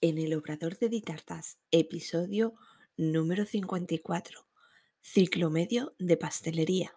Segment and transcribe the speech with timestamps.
[0.00, 2.54] en el Obrador de Ditartas, episodio
[2.96, 4.46] número 54,
[5.00, 6.94] ciclo medio de pastelería.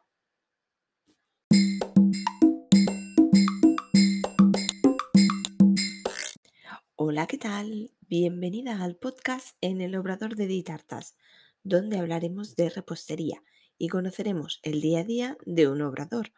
[6.96, 7.92] Hola, ¿qué tal?
[8.02, 11.18] Bienvenida al podcast en el Obrador de Ditartas,
[11.64, 13.44] donde hablaremos de repostería
[13.80, 16.32] y conoceremos el día a día de un obrador.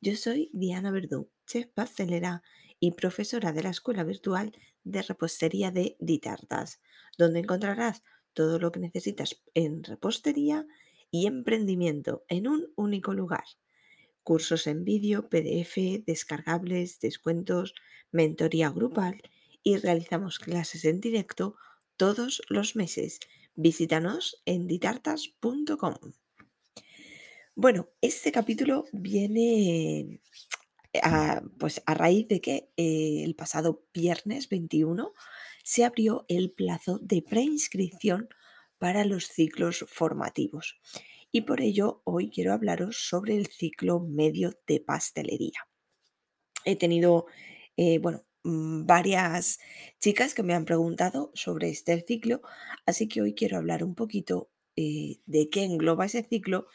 [0.00, 2.42] Yo soy Diana Verdú, chef pastelera
[2.80, 4.52] y profesora de la Escuela Virtual
[4.82, 6.80] de Repostería de Ditartas,
[7.18, 10.66] donde encontrarás todo lo que necesitas en repostería
[11.10, 13.44] y emprendimiento en un único lugar.
[14.22, 17.74] Cursos en vídeo, PDF, descargables, descuentos,
[18.12, 19.20] mentoría grupal
[19.62, 21.56] y realizamos clases en directo
[21.96, 23.20] todos los meses.
[23.54, 25.94] Visítanos en ditartas.com.
[27.54, 30.22] Bueno, este capítulo viene
[31.02, 35.12] a, pues a raíz de que eh, el pasado viernes 21
[35.64, 38.28] se abrió el plazo de preinscripción
[38.78, 40.80] para los ciclos formativos.
[41.32, 45.68] Y por ello hoy quiero hablaros sobre el ciclo medio de pastelería.
[46.64, 47.26] He tenido,
[47.76, 49.58] eh, bueno, mm, varias
[50.00, 52.42] chicas que me han preguntado sobre este ciclo,
[52.86, 56.66] así que hoy quiero hablar un poquito eh, de qué engloba ese ciclo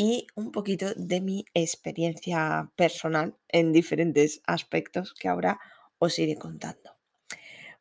[0.00, 5.60] y un poquito de mi experiencia personal en diferentes aspectos que ahora
[5.98, 6.96] os iré contando.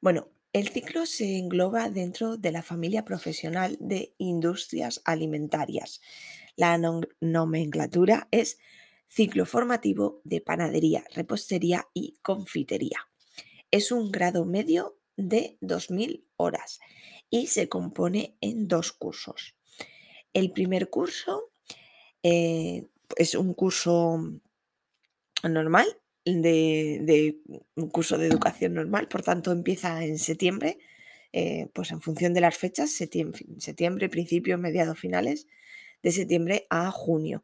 [0.02, 6.02] Bueno, el ciclo se engloba dentro de la familia profesional de industrias alimentarias.
[6.58, 6.78] La
[7.22, 8.58] nomenclatura es
[9.08, 13.08] ciclo formativo de panadería, repostería y confitería.
[13.72, 16.82] Es un grado medio de 2.000 horas
[17.30, 19.56] y se compone en dos cursos.
[20.34, 21.49] El primer curso
[22.24, 24.20] eh, es un curso
[25.44, 25.88] normal,
[26.26, 27.40] de,
[27.76, 30.78] un curso de educación normal, por tanto empieza en septiembre,
[31.34, 35.48] eh, pues en función de las fechas, septiembre, septiembre, principio, mediados, finales
[36.04, 37.44] de septiembre a junio.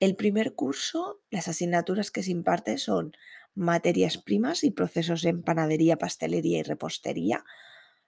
[0.00, 3.12] El primer curso, las asignaturas que se imparten son
[3.54, 7.44] materias primas y procesos en panadería, pastelería y repostería,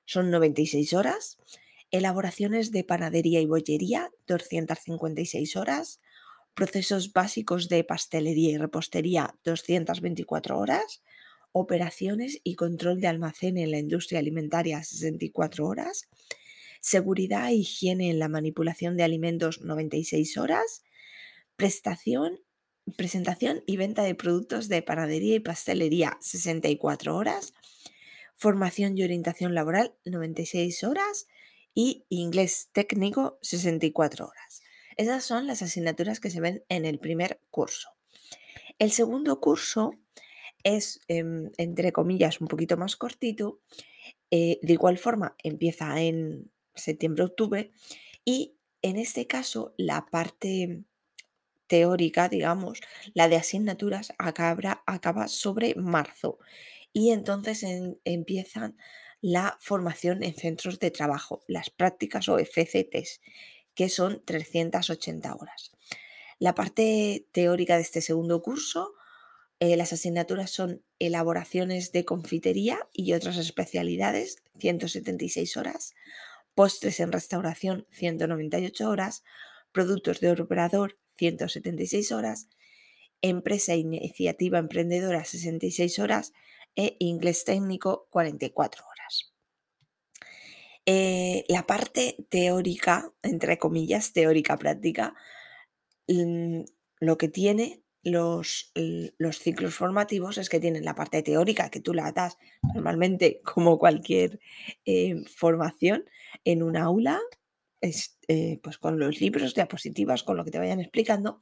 [0.04, 1.38] son 96 horas.
[1.94, 6.00] Elaboraciones de panadería y bollería, 256 horas.
[6.52, 11.04] Procesos básicos de pastelería y repostería, 224 horas.
[11.52, 16.08] Operaciones y control de almacén en la industria alimentaria, 64 horas.
[16.80, 20.82] Seguridad e higiene en la manipulación de alimentos, 96 horas.
[21.54, 22.40] Prestación,
[22.96, 27.54] presentación y venta de productos de panadería y pastelería, 64 horas.
[28.34, 31.28] Formación y orientación laboral, 96 horas
[31.74, 34.62] y inglés técnico 64 horas.
[34.96, 37.90] Esas son las asignaturas que se ven en el primer curso.
[38.78, 39.92] El segundo curso
[40.62, 43.60] es, em, entre comillas, un poquito más cortito.
[44.30, 47.72] Eh, de igual forma, empieza en septiembre-octubre
[48.24, 50.84] y en este caso la parte
[51.66, 52.80] teórica, digamos,
[53.14, 56.38] la de asignaturas acaba, acaba sobre marzo
[56.92, 57.64] y entonces
[58.04, 58.76] empiezan
[59.24, 63.22] la formación en centros de trabajo, las prácticas o FCTs,
[63.74, 65.72] que son 380 horas.
[66.38, 68.92] La parte teórica de este segundo curso,
[69.60, 75.94] eh, las asignaturas son elaboraciones de confitería y otras especialidades, 176 horas,
[76.54, 79.24] postres en restauración, 198 horas,
[79.72, 82.48] productos de operador, 176 horas,
[83.22, 86.34] empresa e iniciativa emprendedora, 66 horas,
[86.76, 89.34] e inglés técnico, 44 horas.
[90.86, 95.14] Eh, la parte teórica, entre comillas, teórica práctica,
[96.08, 96.62] mm,
[97.00, 98.70] lo que tiene los,
[99.18, 102.36] los, ciclos formativos es que tienen la parte teórica que tú la das
[102.74, 104.40] normalmente como cualquier
[104.84, 106.04] eh, formación
[106.44, 107.18] en un aula,
[108.28, 111.40] eh, pues con los libros, diapositivas, con lo que te vayan explicando,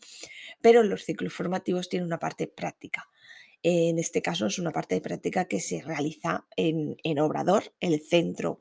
[0.61, 3.09] pero los ciclos formativos tienen una parte práctica.
[3.63, 8.01] En este caso es una parte de práctica que se realiza en, en Obrador, el
[8.01, 8.61] centro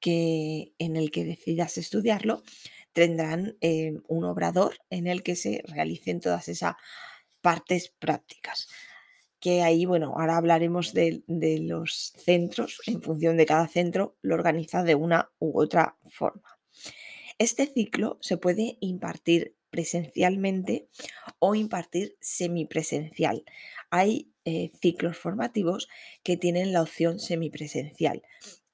[0.00, 2.42] que, en el que decidas estudiarlo,
[2.92, 6.76] tendrán eh, un obrador en el que se realicen todas esas
[7.40, 8.68] partes prácticas.
[9.38, 14.34] Que ahí, bueno, ahora hablaremos de, de los centros, en función de cada centro, lo
[14.34, 16.58] organiza de una u otra forma.
[17.38, 20.88] Este ciclo se puede impartir presencialmente
[21.38, 23.44] o impartir semipresencial.
[23.96, 25.88] Hay eh, ciclos formativos
[26.22, 28.22] que tienen la opción semipresencial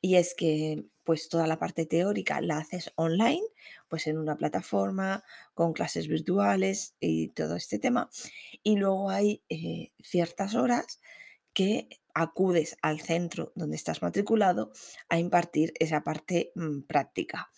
[0.01, 3.43] y es que pues toda la parte teórica la haces online,
[3.89, 5.25] pues en una plataforma,
[5.55, 8.11] con clases virtuales y todo este tema.
[8.63, 11.01] Y luego hay eh, ciertas horas
[11.53, 14.73] que acudes al centro donde estás matriculado
[15.09, 17.51] a impartir esa parte mm, práctica.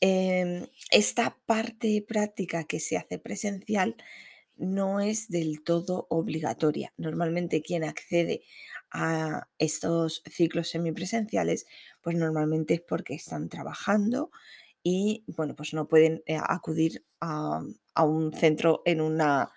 [0.00, 3.96] Em, esta parte práctica que se hace presencial
[4.56, 6.92] no es del todo obligatoria.
[6.96, 8.42] Normalmente quien accede
[8.90, 11.66] a estos ciclos semipresenciales,
[12.02, 14.30] pues normalmente es porque están trabajando
[14.82, 17.60] y bueno, pues no pueden eh, acudir a,
[18.04, 19.50] un centro en una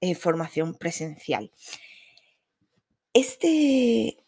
[0.00, 1.50] eh, formación presencial.
[3.12, 4.24] Este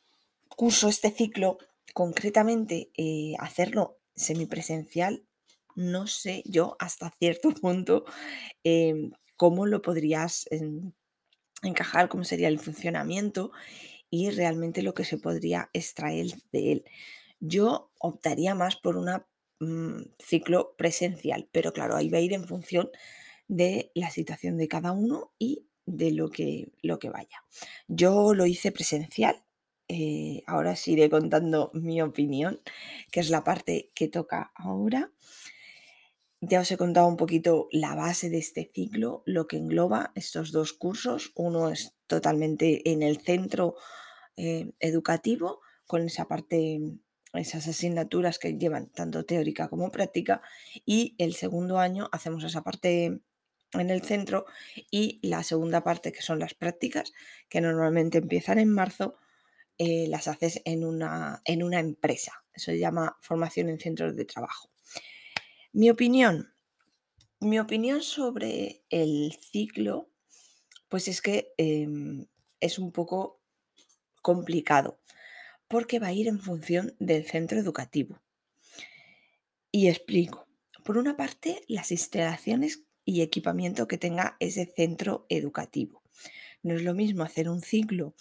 [0.48, 1.58] curso, este ciclo,
[1.94, 5.24] concretamente eh, hacerlo semipresencial,
[5.74, 8.04] no sé yo hasta cierto punto
[8.62, 10.48] em, cómo lo podrías
[11.64, 13.50] encajar, cómo sería el funcionamiento
[14.08, 16.84] y realmente lo que se podría extraer de él.
[17.40, 19.10] Yo optaría más por un
[19.58, 22.90] mm, ciclo presencial, pero claro, ahí va a ir en función
[23.48, 27.42] de la situación de cada uno y de lo que, lo que vaya.
[27.88, 29.42] Yo lo hice presencial,
[29.88, 32.60] eh, ahora os iré contando mi opinión,
[33.10, 35.10] que es la parte que toca ahora.
[36.44, 40.50] Ya os he contado un poquito la base de este ciclo, lo que engloba estos
[40.50, 41.30] dos cursos.
[41.36, 43.76] Uno es totalmente en el centro
[44.36, 46.80] eh, educativo, con esa parte,
[47.32, 50.42] esas asignaturas que llevan tanto teórica como práctica.
[50.84, 53.20] Y el segundo año hacemos esa parte
[53.74, 54.44] en el centro
[54.90, 57.12] y la segunda parte, que son las prácticas,
[57.48, 59.14] que normalmente empiezan en marzo,
[59.78, 62.42] eh, las haces en una, en una empresa.
[62.52, 64.71] Eso se llama formación en centros de trabajo.
[65.74, 66.52] Mi opinión.
[67.40, 70.10] Mi opinión sobre el ciclo,
[70.90, 72.26] pues es que em,
[72.60, 73.40] es un poco
[74.20, 75.00] complicado,
[75.68, 78.20] porque va a ir en función del centro educativo.
[79.70, 80.46] Y explico.
[80.84, 86.02] Por una parte, las instalaciones y equipamiento que tenga ese centro educativo.
[86.62, 88.14] No es lo mismo hacer un ciclo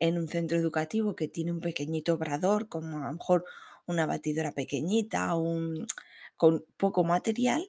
[0.00, 3.44] en un centro educativo que tiene un pequeñito obrador, como a lo mejor
[3.84, 5.86] una batidora pequeñita, un,
[6.36, 7.68] con poco material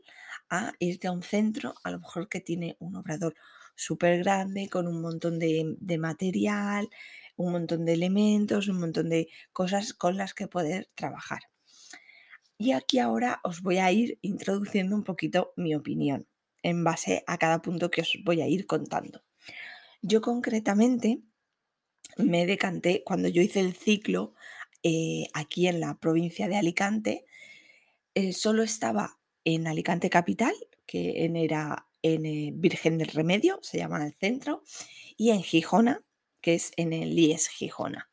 [0.49, 3.35] a irte a un centro, a lo mejor que tiene un obrador
[3.75, 6.89] súper grande, con un montón de, material,
[7.35, 11.41] un montón de elementos, un montón de cosas con las que poder trabajar.
[12.57, 16.27] Y aquí ahora os voy a ir introduciendo un poquito mi opinión
[16.63, 19.23] en base a cada punto que os voy a ir contando.
[20.01, 21.21] Yo concretamente
[22.17, 24.33] me decanté cuando yo hice el ciclo
[24.83, 27.25] eh, aquí en la provincia de Alicante,
[28.15, 30.53] eh, solo estaba en Alicante Capital,
[30.85, 34.63] que era en eh, Virgen del Remedio, se llama el centro,
[35.17, 36.01] y en Gijona,
[36.39, 38.09] que es en el IES Gijona.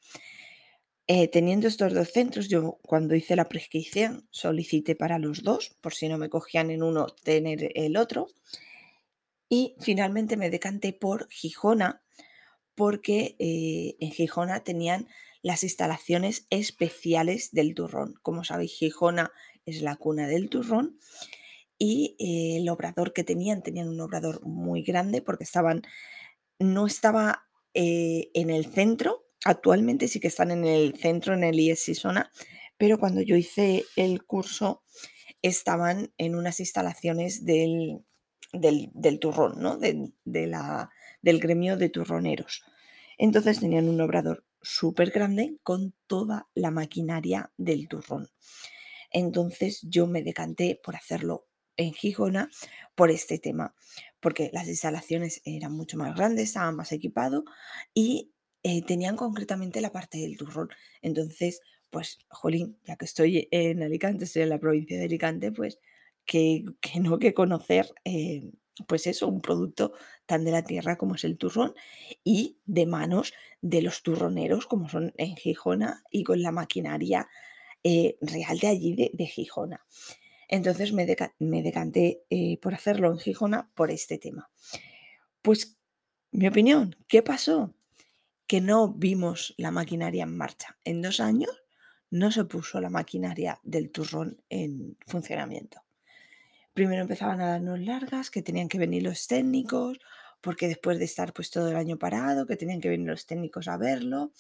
[1.06, 5.94] Eh, teniendo estos dos centros, yo cuando hice la prescripción solicité para los dos, por
[5.94, 8.26] si no me cogían en uno, tener el otro.
[9.48, 12.02] Y finalmente me decanté por Gijona,
[12.74, 15.06] porque en Gijona tenían
[15.42, 18.14] las instalaciones especiales del turrón.
[18.22, 19.32] Como sabéis, Gijona
[19.66, 20.98] es la cuna del turrón
[21.78, 25.82] y eh, el obrador que tenían, tenían un obrador muy grande porque estaban,
[26.58, 31.58] no estaba eh, en el centro, actualmente sí que están en el centro, en el
[31.58, 32.30] IES Sisona,
[32.78, 34.82] pero cuando yo hice el curso
[35.42, 38.04] estaban en unas instalaciones del,
[38.52, 39.76] del, turrón, ¿no?
[39.76, 40.12] de
[40.46, 42.62] la, del gremio de turroneros.
[43.18, 48.28] Entonces tenían un obrador súper grande con toda la maquinaria del turrón.
[49.12, 52.50] Entonces yo me decanté por hacerlo en Gijona
[52.94, 53.74] por este tema,
[54.20, 57.44] porque las instalaciones eran mucho más grandes, estaban más equipados
[57.94, 60.68] y eh, tenían concretamente la parte del turrón.
[61.00, 65.78] Entonces, pues, jolín, ya que estoy en Alicante, estoy en la provincia de Alicante, pues,
[66.24, 66.64] que,
[67.00, 68.52] no que conocer eh,
[68.86, 69.92] pues eso, un producto
[70.26, 71.74] tan de la tierra como es el turrón
[72.24, 77.28] y de manos de los turroneros como son en Gijona y con la maquinaria
[77.84, 79.84] eh, real de allí de, Gijona.
[80.48, 84.50] Entonces me, decanté eh, por hacerlo en Gijona por este tema.
[85.40, 85.78] Pues
[86.30, 87.74] mi opinión, ¿qué pasó?
[88.46, 90.78] Que no vimos la maquinaria en marcha.
[90.84, 91.62] En dos años
[92.10, 95.82] no se puso la maquinaria del turrón en funcionamiento
[96.74, 99.98] primero empezaban a darnos largas, que tenían que venir los técnicos,
[100.40, 103.68] porque después de estar pues todo el año parado, que tenían que venir los técnicos
[103.68, 104.32] a verlo,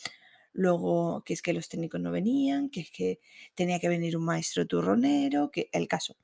[0.52, 3.20] luego que es que los técnicos no venían, que es que
[3.54, 6.16] tenía que venir un maestro turronero, que el caso,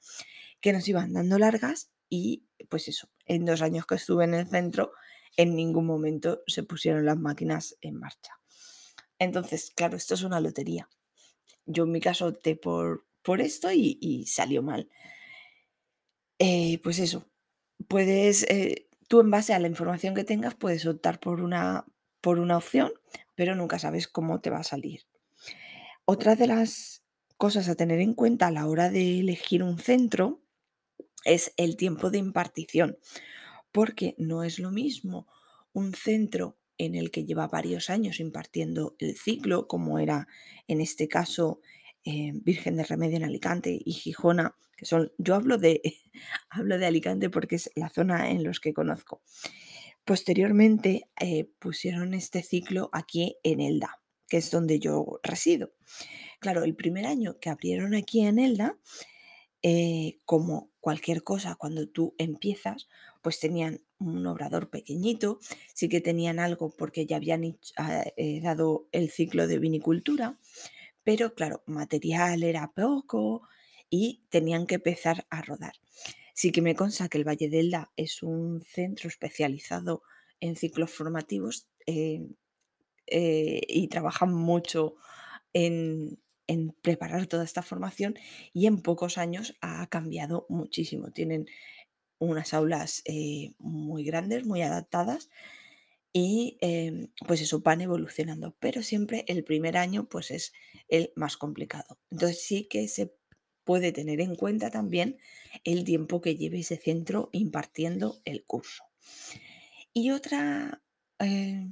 [0.61, 4.49] que nos iban dando largas y pues eso, en dos años que estuve en el
[4.49, 4.93] centro,
[5.37, 8.33] en ningún momento se pusieron las máquinas en marcha.
[9.19, 10.89] Entonces, claro, esto es una lotería.
[11.67, 14.89] Yo en mi caso opté por, por esto y, y salió mal.
[16.39, 17.29] Eh, pues eso,
[17.89, 21.85] puedes, eh, tú en base a la información que tengas, puedes optar por una
[22.21, 22.93] por una opción,
[23.35, 25.03] pero nunca sabes cómo te va a salir.
[26.05, 27.03] Otra de las
[27.37, 30.43] cosas a tener en cuenta a la hora de elegir un centro
[31.25, 32.99] es el tiempo de impartición,
[33.73, 35.27] porque no es lo mismo
[35.73, 40.29] un centro en el que lleva varios años impartiendo el ciclo, como era
[40.69, 41.61] en este caso
[42.05, 45.83] eh, Virgen de Remedio en Alicante y Gijona, que son, yo hablo de,
[46.51, 49.21] hablo de Alicante porque es la zona en los que conozco.
[50.09, 55.75] Posteriormente eh, pusieron este ciclo aquí en Elda, que es donde yo resido.
[56.41, 58.79] Claro, el primer año que abrieron aquí en Elda,
[59.61, 62.89] eh, como cualquier cosa, cuando tú empiezas,
[63.21, 65.41] pues tenían un obrador pequeñito,
[65.75, 70.39] sí que tenían algo porque ya habían ah, eh, dado el ciclo de vinicultura,
[71.05, 73.43] pero claro, material era poco
[73.91, 75.75] y tenían que empezar a rodar.
[76.41, 80.05] Sí que me consta que el Valle de Elda es un centro especializado
[80.39, 82.29] en ciclos formativos eh,
[83.09, 84.95] eh, y trabajan mucho
[85.53, 86.21] en,
[86.81, 88.15] preparar toda esta formación
[88.53, 91.11] y en pocos años ha cambiado muchísimo.
[91.11, 91.47] Tienen
[92.21, 95.31] unas aulas eh, muy grandes, muy adaptadas
[96.13, 96.57] y
[97.27, 100.53] pues eso van evolucionando, pero siempre el primer año pues es
[100.87, 101.99] el más complicado.
[102.13, 103.18] Entonces sí que se
[103.69, 105.19] puede tener en cuenta también
[105.63, 108.83] el tiempo que lleve ese centro impartiendo el curso.
[109.93, 110.81] Y otra
[111.19, 111.69] eh,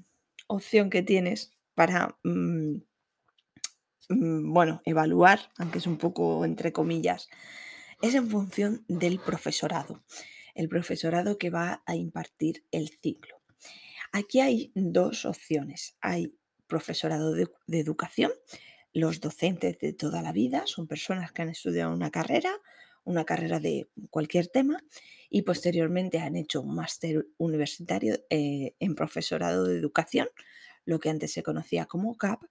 [0.46, 2.82] opción que tienes para mm,
[4.08, 7.28] Mm, bueno, evaluar, aunque es un poco entre comillas,
[8.02, 10.04] es en función del profesorado,
[10.54, 13.40] el profesorado que va a impartir el ciclo.
[14.12, 15.96] Aquí hay dos opciones.
[16.00, 16.34] Hay
[16.66, 18.32] profesorado de, educación,
[18.96, 22.50] los docentes de toda la vida, son personas que han estudiado una carrera,
[23.04, 24.82] una carrera de cualquier tema
[25.28, 30.28] y posteriormente han hecho un máster universitario eh, en profesorado de educación,
[30.86, 32.44] lo que antes se conocía como CAP,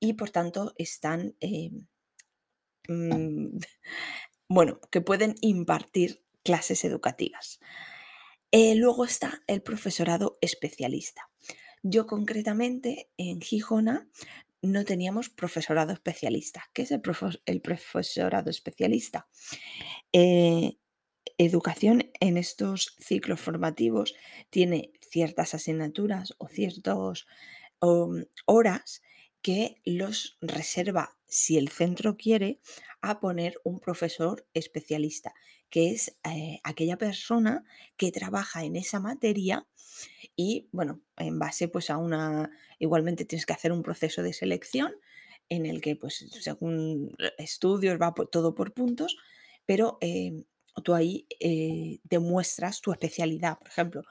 [0.00, 1.70] y por tanto están, eh,
[2.88, 3.58] mm,
[4.48, 7.60] bueno, que pueden impartir clases educativas.
[8.50, 11.30] Eh, luego está el profesorado especialista.
[11.84, 14.08] Yo concretamente en Gijona
[14.62, 16.64] no teníamos profesorado especialista.
[16.72, 19.28] ¿Qué es el, profesorado especialista?
[20.12, 20.78] Eh,
[21.38, 24.14] educación en estos ciclos formativos
[24.50, 27.26] tiene ciertas asignaturas o ciertas
[27.80, 29.02] mm, horas
[29.42, 32.60] que los reserva, si el centro quiere,
[33.00, 35.34] a poner un profesor especialista,
[35.70, 37.64] que es eh, aquella persona
[37.96, 39.66] que trabaja en esa materia
[40.36, 44.94] y, bueno, en base pues a una, igualmente tienes que hacer un proceso de selección
[45.48, 49.16] en el que, pues, según estudios va todo por puntos,
[49.64, 50.44] pero em,
[50.82, 53.58] tú ahí eh, demuestras tu especialidad.
[53.58, 54.02] Por ejemplo,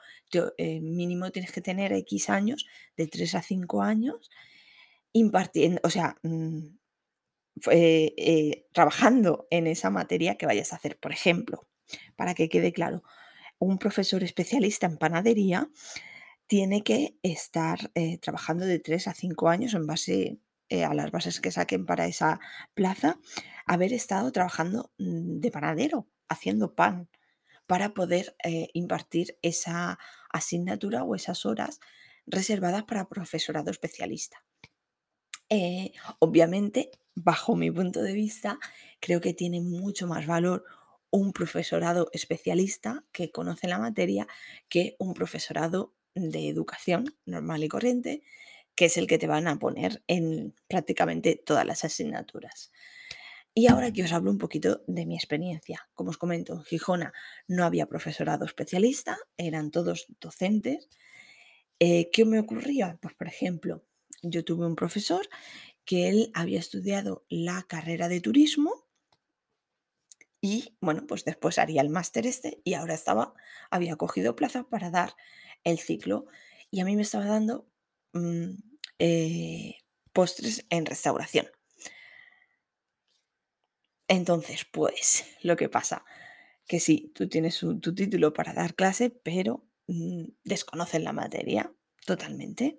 [0.58, 4.30] eh, mínimo tienes que tener X años, de 3 a 5 años,
[5.12, 6.76] impartiendo, o sea, mm,
[7.70, 10.98] eh, trabajando en esa materia que vayas a hacer.
[10.98, 11.66] Por ejemplo,
[12.16, 13.02] para que quede claro,
[13.58, 15.70] un profesor especialista en panadería
[16.46, 21.10] tiene que estar eh, trabajando de 3 a 5 años en base eh, a las
[21.10, 22.40] bases que saquen para esa
[22.74, 23.18] plaza,
[23.66, 27.08] haber estado trabajando mm, de panadero, haciendo pan,
[27.66, 28.36] para poder
[28.74, 29.98] impartir esa
[30.30, 31.80] asignatura o esas horas
[32.26, 34.44] reservadas para profesorado especialista.
[35.48, 38.60] Eh, obviamente, bajo mi punto de vista,
[39.00, 40.64] creo que tiene mucho más valor
[41.10, 44.28] un profesorado especialista que conoce la materia
[44.68, 48.22] que un profesorado de educación normal y corriente,
[48.74, 52.70] que es el que te van a poner en prácticamente todas las asignaturas.
[53.54, 55.88] Y ahora que os hablo un poquito de mi experiencia.
[55.94, 57.14] Como os comento, en Gijona
[57.48, 60.90] no había profesorado especialista, eran todos docentes.
[61.78, 62.98] Eh, ¿Qué me ocurría?
[63.00, 63.82] Pues, por ejemplo,
[64.22, 65.26] yo tuve un profesor
[65.86, 68.86] que él había estudiado la carrera de turismo
[70.40, 73.34] y bueno, pues después haría el máster este y ahora estaba,
[73.70, 75.16] había cogido plaza para dar
[75.64, 76.26] el ciclo
[76.70, 77.66] y a mí me estaba dando
[78.12, 78.50] mm,
[78.98, 79.76] eh,
[80.12, 81.46] postres en restauración.
[84.08, 86.04] Entonces, pues lo que pasa,
[86.66, 91.72] que sí, tú tienes tu título para dar clase, pero mm, desconocen la materia
[92.04, 92.78] totalmente.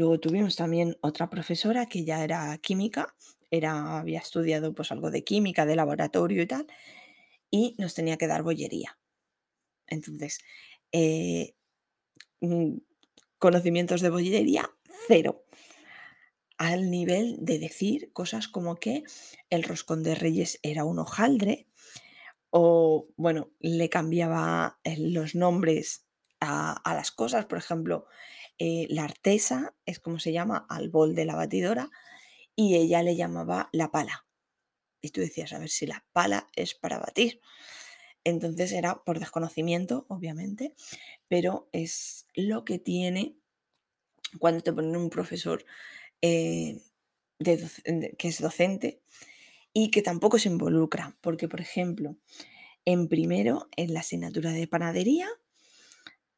[0.00, 3.14] Luego tuvimos también otra profesora que ya era química,
[3.50, 6.66] era, había estudiado pues algo de química, de laboratorio y tal,
[7.50, 8.98] y nos tenía que dar bollería.
[9.86, 10.38] Entonces,
[10.90, 11.54] eh,
[12.40, 12.78] mm,
[13.36, 14.70] conocimientos de bollería,
[15.06, 15.44] cero.
[16.56, 19.02] Al nivel de decir cosas como que
[19.50, 21.68] el roscón de reyes era un hojaldre,
[22.48, 26.06] o bueno, le cambiaba eh, los nombres
[26.40, 28.06] a, a las cosas, por ejemplo,
[28.62, 31.90] eh, la artesa, es como se llama, al bol de la batidora,
[32.54, 34.26] y ella le llamaba la pala.
[35.00, 37.40] Y tú decías, a ver si la pala es para batir.
[38.22, 40.74] Entonces era por desconocimiento, obviamente,
[41.26, 43.38] pero es lo que tiene
[44.38, 45.64] cuando te ponen un profesor
[46.20, 46.82] eh,
[47.38, 49.00] que es docente
[49.72, 52.18] y que tampoco se involucra, porque por ejemplo,
[52.84, 55.30] en primero, en la asignatura de panadería,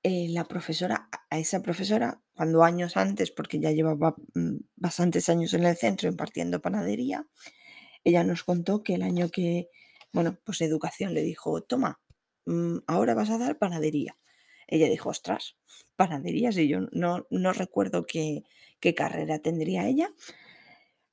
[0.02, 5.54] eh, la profesora, a esa profesora, cuando años antes, porque ya llevaba mm, bastantes años
[5.54, 7.26] en el centro impartiendo panadería,
[8.04, 9.68] ella nos contó que el año que,
[10.12, 12.00] bueno, pues educación le dijo, toma,
[12.46, 14.16] mm, ahora vas a dar panadería.
[14.66, 15.56] Ella dijo, ostras,
[15.96, 18.44] panadería, si yo no, no recuerdo qué,
[18.80, 20.12] qué carrera tendría ella,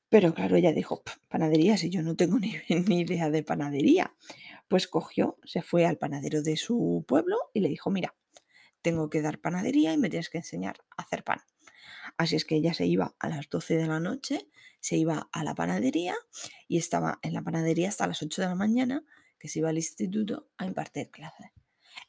[0.10, 2.56] pero claro, ella dijo, panadería, si yo no tengo ni,
[2.88, 4.14] ni, idea de panadería.
[4.68, 8.16] Pues cogió, se fue al panadero de su pueblo y le dijo, mira,
[8.82, 11.40] tengo que dar panadería y me tienes que enseñar a hacer pan.
[12.18, 14.48] Así es que ella se iba a las 12 de la noche,
[14.80, 16.16] se iba a la panadería
[16.68, 19.04] y estaba en la panadería hasta las 8 de la mañana,
[19.38, 21.52] que se iba al instituto a impartir clases.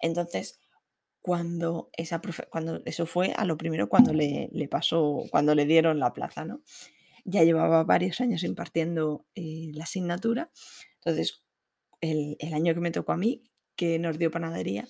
[0.01, 0.61] Entonces,
[1.21, 5.99] cuando, esa cuando eso fue a lo primero cuando le, le, pasó, cuando le dieron
[5.99, 6.63] la plaza, ¿no?
[7.25, 10.51] Ya llevaba varios años impartiendo eh, la asignatura.
[10.97, 11.45] Entonces,
[12.01, 13.43] el, el año que me tocó a mí,
[13.77, 14.89] que nos dio panadería,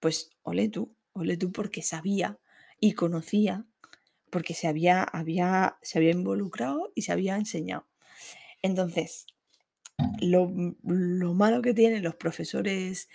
[0.00, 2.38] pues ole tú, ole tú porque sabía
[2.78, 3.64] y conocía,
[4.30, 7.86] porque se había, había, se había involucrado y se había enseñado.
[8.62, 9.26] Entonces,
[10.20, 10.52] lo,
[10.82, 13.08] lo malo que tienen los profesores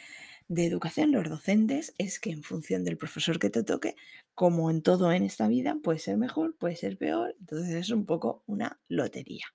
[0.48, 3.96] de educación, los docentes, es que en función del profesor que te toque,
[4.34, 8.06] como en todo en esta vida, puede ser mejor, puede ser peor, entonces es un
[8.06, 9.46] poco una lotería.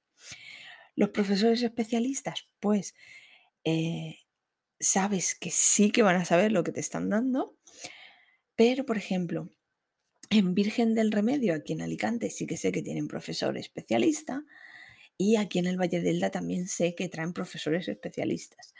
[0.94, 2.94] Los profesores especialistas, pues
[3.64, 4.18] eh,
[4.78, 7.56] sabes que sí que van a saber lo que te están dando,
[8.56, 9.50] pero por ejemplo,
[10.30, 14.44] en Virgen del Remedio, aquí en Alicante, sí que sé que tienen profesor especialista
[15.16, 18.74] y aquí en el Valle del Elda también sé que traen profesores especialistas,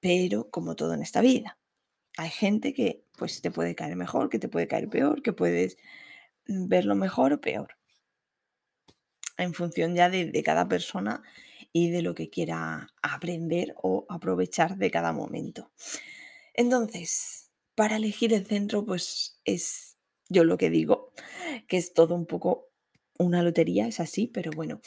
[0.00, 1.58] pero como todo en esta vida,
[2.16, 5.76] hay gente que pues te puede caer mejor, que te puede caer peor, que puedes
[6.46, 7.76] verlo mejor o peor,
[9.36, 11.22] en función ya de, de cada persona
[11.72, 15.70] y de lo que quiera aprender o aprovechar de cada momento.
[16.54, 17.45] Entonces,
[17.76, 19.96] para elegir el centro, pues es
[20.28, 21.12] yo lo que digo,
[21.68, 22.70] que es todo un poco
[23.18, 24.80] una lotería, es así, pero bueno,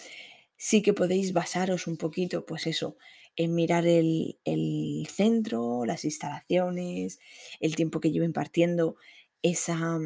[0.57, 2.97] sí que podéis basaros un poquito, pues eso,
[3.37, 7.19] en mirar el, el centro, las instalaciones,
[7.61, 8.97] el tiempo que llevo impartiendo
[9.41, 9.97] esa,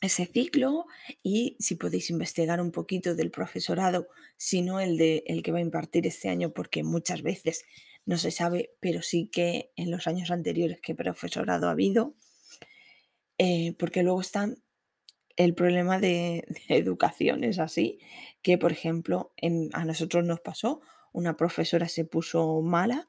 [0.00, 0.86] ese ciclo
[1.22, 5.58] y si podéis investigar un poquito del profesorado, si no el, de, el que va
[5.58, 7.64] a impartir este año, porque muchas veces
[8.06, 12.14] no se sabe, pero sí que en los años anteriores qué profesorado ha habido,
[13.38, 14.54] eh, porque luego está
[15.36, 17.98] el problema de, educación, es así,
[18.42, 19.32] que por ejemplo
[19.72, 20.80] a nosotros nos pasó,
[21.12, 23.06] una profesora se puso mala,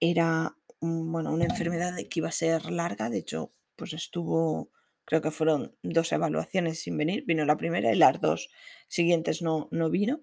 [0.00, 4.70] era bueno, una enfermedad que iba a ser larga, de hecho, pues estuvo
[5.08, 8.50] creo que fueron dos evaluaciones sin venir, vino la primera y las dos
[8.88, 10.20] siguientes no, no vino,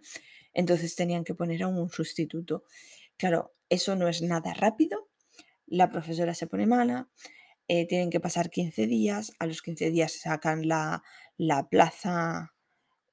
[0.54, 2.66] entonces tenían que poner a un sustituto.
[3.18, 5.10] Claro, eso no es nada rápido,
[5.68, 7.10] la profesora se pone mala,
[7.68, 11.04] eh, tienen que pasar 15 días, a los 15 días sacan la,
[11.38, 12.54] la plaza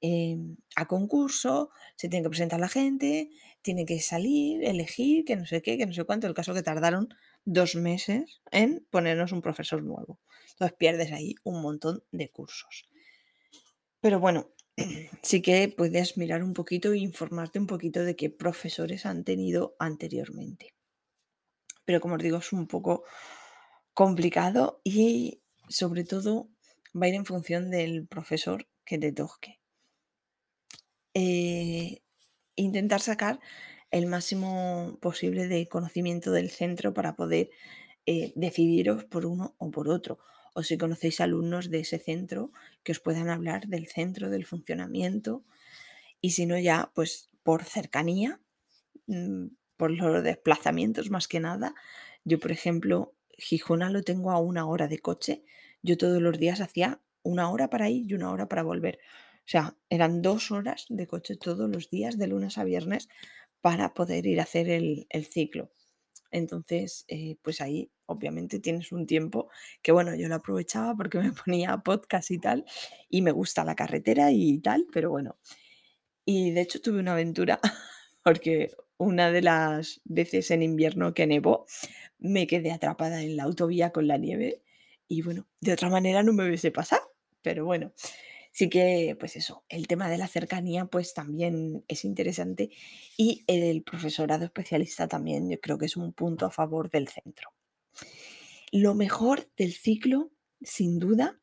[0.01, 3.29] em, a concurso, se tiene que presentar la gente,
[3.61, 6.61] tiene que salir, elegir, que no sé qué, que no sé cuánto, el caso que
[6.61, 7.09] tardaron
[7.45, 10.19] dos meses en ponernos un profesor nuevo.
[10.51, 12.89] Entonces pierdes ahí un montón de cursos.
[14.01, 14.52] Pero bueno,
[15.21, 19.75] sí que puedes mirar un poquito e informarte un poquito de qué profesores han tenido
[19.79, 20.73] anteriormente.
[21.85, 23.03] Pero como os digo, es un poco
[23.93, 26.49] complicado y sobre todo
[26.95, 29.59] va a ir en función del profesor que te toque.
[31.13, 32.01] Eh,
[32.55, 33.39] intentar sacar
[33.91, 37.51] el máximo posible de conocimiento del centro para poder
[38.07, 40.19] eh, decidiros por uno o por otro
[40.53, 42.51] o si conocéis alumnos de ese centro
[42.83, 45.43] que os puedan hablar del centro, del funcionamiento,
[46.21, 48.39] y si no ya, pues por cercanía,
[49.07, 51.75] mm, por los desplazamientos más que nada.
[52.23, 55.43] Yo, por ejemplo, Gijona lo tengo a una hora de coche.
[55.81, 58.99] Yo todos los días hacía una hora para ir y una hora para volver.
[59.39, 63.09] O sea, eran dos horas de coche todos los días, de lunes a viernes,
[63.59, 65.71] para poder ir a hacer el, el ciclo.
[66.31, 69.49] Entonces, eh, pues ahí obviamente tienes un tiempo
[69.81, 72.65] que, bueno, yo lo aprovechaba porque me ponía podcast y tal,
[73.09, 75.37] y me gusta la carretera y tal, pero bueno.
[76.25, 77.59] Y de hecho tuve una aventura
[78.23, 81.65] porque una de las veces en invierno que nevó,
[82.19, 84.61] me quedé atrapada en la autovía con la nieve
[85.07, 87.93] y bueno, de otra manera no me hubiese pasado, pero bueno.
[88.51, 92.69] Sí que, pues eso, el tema de la cercanía, pues también es interesante
[93.17, 97.49] y el profesorado especialista también yo creo que es un punto a favor del centro.
[98.71, 101.39] Lo mejor del ciclo, sin duda,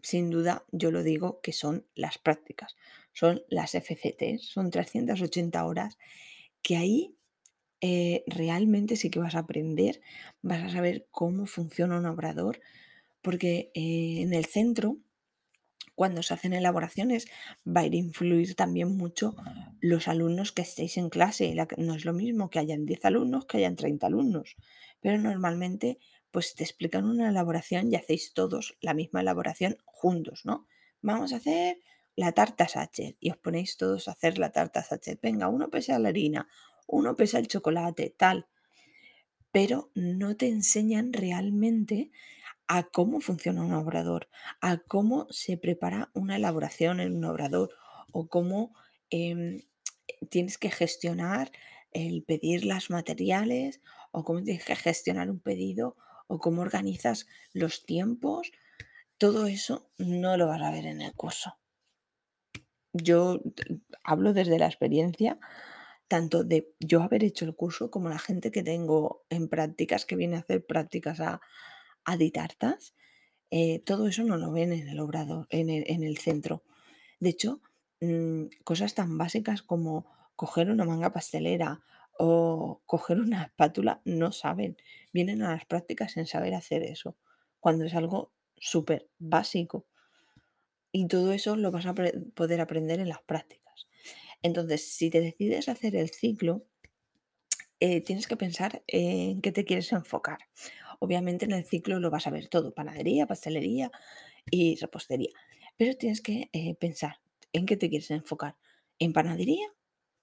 [0.00, 2.76] sin duda, yo lo digo que son las prácticas,
[3.12, 5.98] son las FCT, son 380 horas
[6.62, 7.14] que ahí
[7.80, 10.00] eh, realmente sí que vas a aprender,
[10.42, 12.60] vas a saber cómo funciona un obrador,
[13.22, 14.98] porque eh, en el centro
[15.98, 17.26] cuando se hacen elaboraciones
[17.66, 19.34] va a ir a influir también mucho
[19.80, 21.52] los alumnos que estéis en clase.
[21.76, 24.54] no es lo mismo que hayan 10 alumnos que hayan 30 alumnos,
[25.00, 25.98] pero normalmente
[26.30, 30.66] pues te explican una elaboración y hacéis todos la misma elaboración juntos, ¿no?
[31.00, 31.78] Vamos a hacer
[32.16, 35.20] la tarta sachet y os ponéis todos a hacer la tarta sachet.
[35.20, 36.48] Venga, uno pesa la harina,
[36.86, 38.48] uno pesa el chocolate, tal.
[39.52, 42.10] Pero no te enseñan realmente
[42.66, 44.28] a cómo funciona un obrador,
[44.60, 47.70] a cómo se prepara una elaboración en un obrador
[48.12, 48.74] o cómo
[49.10, 49.62] em,
[50.28, 51.50] tienes que gestionar
[51.92, 57.84] el pedir los materiales o cómo tienes que gestionar un pedido o cómo organizas los
[57.84, 58.52] tiempos.
[59.18, 61.58] Todo eso no lo vas a ver en el curso.
[62.92, 63.40] Yo
[64.04, 65.38] hablo desde la experiencia
[66.08, 70.16] tanto de yo haber hecho el curso como la gente que tengo en prácticas, que
[70.16, 71.42] viene a hacer prácticas a,
[72.04, 72.94] a ditartas,
[73.50, 76.62] eh, todo eso no lo ven en el obrador, en el, centro.
[77.20, 77.60] De hecho,
[78.00, 81.80] mm, cosas tan básicas como coger una manga pastelera
[82.18, 84.76] o coger una espátula no saben.
[85.12, 87.16] Vienen a las prácticas sin saber hacer eso,
[87.60, 89.86] cuando es algo súper básico.
[90.92, 93.88] Y todo eso lo vas a poder aprender en las prácticas.
[94.42, 96.66] Entonces, si te decides hacer el ciclo,
[97.80, 100.38] eh, tienes que pensar en qué te quieres enfocar.
[100.98, 103.90] Obviamente en el ciclo lo vas a ver todo, panadería, pastelería
[104.50, 105.30] y repostería.
[105.76, 107.20] Pero tienes que eh, pensar
[107.52, 108.56] en qué te quieres enfocar.
[108.98, 109.68] ¿En panadería?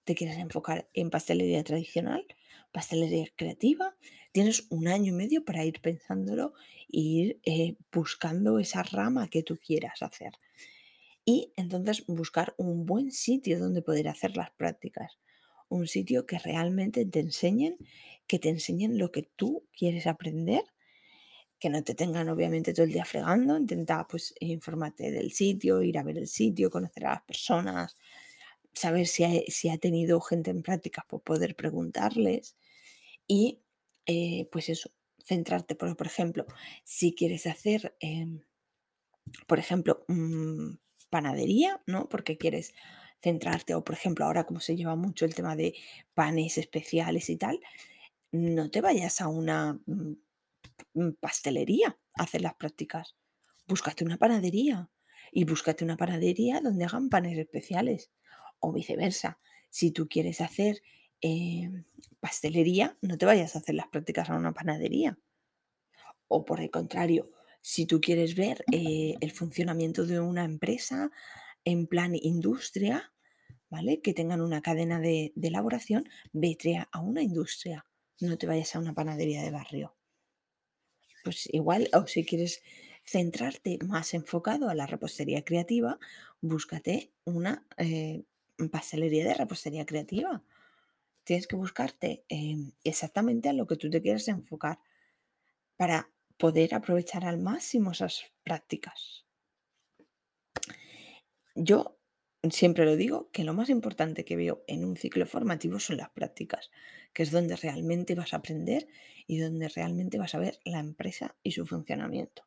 [0.06, 2.24] ¿Te quieres enfocar en pastelería tradicional?
[2.72, 3.94] ¿Pastelería creativa?
[4.32, 6.54] Tienes un año y medio para ir pensándolo
[6.88, 10.32] e ir eh, buscando esa rama que tú quieras hacer.
[11.26, 15.18] Y entonces buscar un buen sitio donde poder hacer las prácticas
[15.68, 17.76] un sitio que realmente te enseñen,
[18.26, 20.62] que te enseñen lo que tú quieres aprender,
[21.58, 25.98] que no te tengan obviamente todo el día fregando, intenta pues informarte del sitio, ir
[25.98, 27.96] a ver el sitio, conocer a las personas,
[28.76, 29.24] saber si
[29.70, 32.56] ha, tenido gente en prácticas, por poder preguntarles
[33.26, 33.62] y
[34.06, 34.90] eh, pues eso,
[35.24, 36.46] centrarte, por, por ejemplo,
[36.84, 38.42] si quieres hacer, em,
[39.46, 40.04] por ejemplo,
[41.10, 42.08] panadería, ¿no?
[42.08, 42.74] Porque quieres
[43.22, 45.74] centrarte, o por ejemplo, ahora como se lleva mucho el tema de
[46.14, 47.60] panes especiales y tal,
[48.32, 50.12] no te vayas a una mm,
[50.94, 53.16] mm, pastelería a hacer las prácticas.
[53.66, 54.90] Búscate una panadería
[55.32, 58.10] y búscate una panadería donde hagan panes especiales
[58.60, 59.38] o viceversa.
[59.70, 60.82] Si tú quieres hacer
[61.20, 61.84] em,
[62.20, 65.18] pastelería, no te vayas a hacer las prácticas a una panadería.
[66.28, 71.10] O por el contrario, si tú quieres ver eh, el funcionamiento de una empresa,
[71.64, 73.12] en plan industria,
[73.68, 74.00] ¿vale?
[74.00, 77.84] Que tengan una cadena de, elaboración, vete a una industria,
[78.20, 79.96] no te vayas a una panadería de barrio.
[81.24, 82.62] Pues igual, o si quieres
[83.04, 85.98] centrarte más enfocado a la repostería creativa,
[86.40, 88.22] búscate una eh,
[88.70, 90.42] pastelería de repostería creativa.
[91.24, 94.78] Tienes que buscarte em, exactamente a lo que tú te quieres enfocar
[95.76, 99.26] para poder aprovechar al máximo esas prácticas.
[101.54, 101.98] Yo
[102.50, 106.10] siempre lo digo que lo más importante que veo en un ciclo formativo son las
[106.10, 106.70] prácticas,
[107.12, 108.86] que es donde realmente vas a aprender
[109.26, 112.44] y donde realmente vas a ver la empresa y su funcionamiento.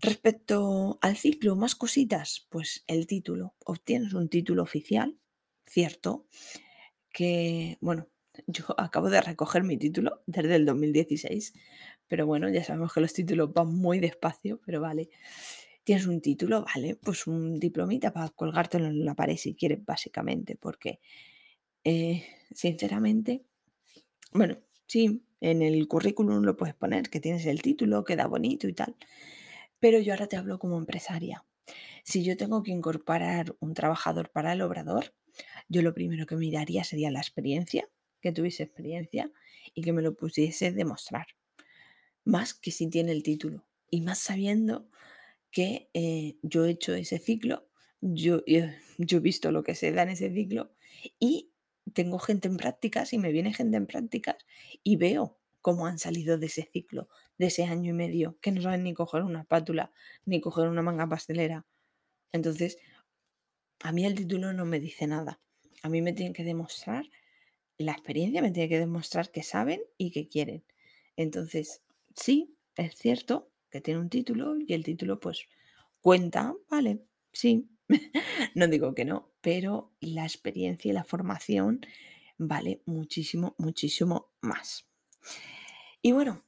[0.00, 3.54] Respecto al ciclo, más cositas, pues el título.
[3.64, 5.18] Obtienes un título oficial,
[5.66, 6.26] cierto,
[7.12, 8.08] que, bueno,
[8.46, 11.54] yo acabo de recoger mi título desde el 2016,
[12.08, 15.10] pero bueno, ya sabemos que los títulos van muy despacio, pero vale.
[15.84, 20.56] Tienes un título, vale, pues un diplomita para colgártelo en la pared si quieres, básicamente,
[20.56, 21.00] porque
[21.84, 23.44] eh, sinceramente,
[24.32, 28.72] bueno, sí, en el currículum lo puedes poner, que tienes el título, queda bonito y
[28.72, 28.96] tal,
[29.84, 31.44] pero yo ahora te hablo como empresaria.
[32.04, 35.14] Si yo tengo que incorporar un trabajador para el obrador,
[35.68, 37.86] yo lo primero que miraría sería la experiencia,
[38.22, 39.30] que tuviese experiencia
[39.74, 41.26] y que me lo pusiese demostrar.
[42.24, 43.66] Más que si tiene el título.
[43.90, 44.88] Y más sabiendo
[45.50, 47.68] que eh, yo he hecho ese ciclo,
[48.00, 50.72] yo, yo he visto lo que se da en ese ciclo
[51.20, 51.52] y
[51.92, 54.38] tengo gente en prácticas y me viene gente en prácticas
[54.82, 58.60] y veo cómo han salido de ese ciclo, de ese año y medio, que no
[58.60, 59.92] saben ni coger una espátula,
[60.26, 61.64] ni coger una manga pastelera.
[62.32, 62.76] Entonces,
[63.80, 65.40] a mí el título no me dice nada.
[65.82, 67.06] A mí me tienen que demostrar,
[67.78, 70.64] la experiencia me tiene que demostrar que saben y que quieren.
[71.16, 71.80] Entonces,
[72.14, 75.48] sí, es cierto que tiene un título y el título pues
[76.02, 77.70] cuenta, vale, sí,
[78.54, 81.80] no digo que no, pero la experiencia y la formación
[82.36, 84.86] vale muchísimo, muchísimo más.
[86.02, 86.44] Y bueno,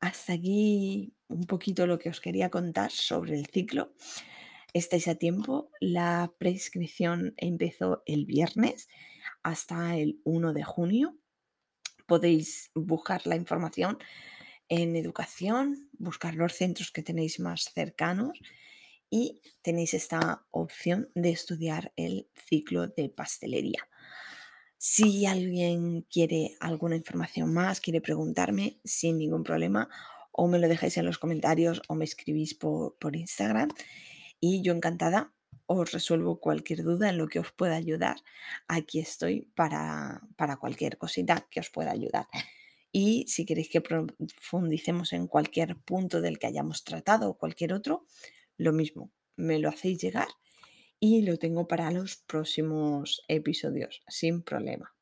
[0.00, 3.92] hasta aquí un poquito lo que os quería contar sobre el ciclo.
[4.72, 8.88] Estáis a tiempo, la prescripción empezó el viernes
[9.42, 11.16] hasta el 1 de junio.
[12.06, 13.98] Podéis buscar la información
[14.68, 18.40] en educación, buscar los centros que tenéis más cercanos
[19.10, 23.88] y tenéis esta opción de estudiar el ciclo de pastelería.
[24.78, 29.88] Si alguien quiere alguna información más, quiere preguntarme sin ningún problema,
[30.36, 33.68] o me lo dejáis en los comentarios o me escribís por, Instagram
[34.40, 35.32] y yo encantada
[35.66, 38.16] os resuelvo cualquier duda en lo que os pueda ayudar.
[38.68, 42.26] Aquí estoy para, para cualquier cosita que os pueda ayudar.
[42.92, 48.04] Y si queréis que profundicemos en cualquier punto del que hayamos tratado o cualquier otro,
[48.58, 50.28] lo mismo, me lo hacéis llegar
[51.06, 54.94] y lo tengo para los próximos episodios, sin problema.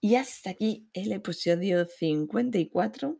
[0.00, 3.16] Y hasta aquí el episodio 54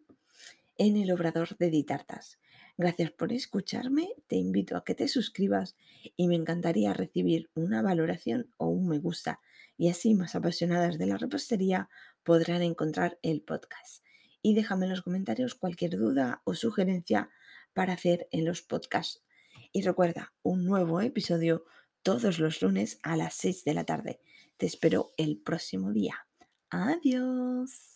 [0.79, 2.41] en el Obrador de Ditartas.
[2.77, 5.77] Gracias por escucharme, te invito a que te suscribas
[6.17, 9.39] y me encantaría recibir una valoración o un me gusta
[9.79, 11.89] y así más apasionadas de la repostería
[12.25, 14.05] podrán encontrar el podcast.
[14.43, 17.31] Y déjame en los comentarios cualquier duda o sugerencia
[17.73, 19.23] para hacer en los podcasts.
[19.73, 21.65] Y recuerda, un nuevo episodio
[22.03, 24.21] todos los lunes a las 6 de la tarde.
[24.59, 26.27] Te espero el próximo día.
[26.71, 27.92] Adiós.